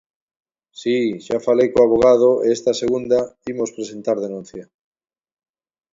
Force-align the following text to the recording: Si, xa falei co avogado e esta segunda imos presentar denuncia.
Si, 0.79 0.97
xa 1.25 1.37
falei 1.47 1.67
co 1.73 1.79
avogado 1.83 2.29
e 2.37 2.47
esta 2.57 2.79
segunda 2.81 3.19
imos 3.51 3.73
presentar 3.77 4.17
denuncia. 4.19 4.63